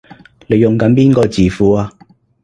[0.47, 1.93] 你用緊邊個字庫啊？